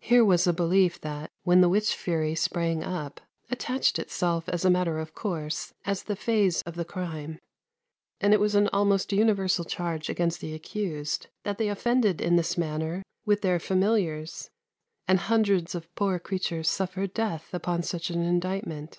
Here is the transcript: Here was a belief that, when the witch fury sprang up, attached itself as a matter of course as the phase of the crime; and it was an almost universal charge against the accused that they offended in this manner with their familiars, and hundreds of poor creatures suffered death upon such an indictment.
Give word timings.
Here 0.00 0.24
was 0.24 0.46
a 0.46 0.54
belief 0.54 0.98
that, 1.02 1.30
when 1.42 1.60
the 1.60 1.68
witch 1.68 1.94
fury 1.94 2.34
sprang 2.34 2.82
up, 2.82 3.20
attached 3.50 3.98
itself 3.98 4.48
as 4.48 4.64
a 4.64 4.70
matter 4.70 4.98
of 4.98 5.14
course 5.14 5.74
as 5.84 6.02
the 6.04 6.16
phase 6.16 6.62
of 6.62 6.76
the 6.76 6.84
crime; 6.86 7.38
and 8.22 8.32
it 8.32 8.40
was 8.40 8.54
an 8.54 8.68
almost 8.72 9.12
universal 9.12 9.66
charge 9.66 10.08
against 10.08 10.40
the 10.40 10.54
accused 10.54 11.26
that 11.42 11.58
they 11.58 11.68
offended 11.68 12.22
in 12.22 12.36
this 12.36 12.56
manner 12.56 13.02
with 13.26 13.42
their 13.42 13.58
familiars, 13.60 14.48
and 15.06 15.18
hundreds 15.18 15.74
of 15.74 15.94
poor 15.94 16.18
creatures 16.18 16.70
suffered 16.70 17.12
death 17.12 17.52
upon 17.52 17.82
such 17.82 18.08
an 18.08 18.22
indictment. 18.22 18.98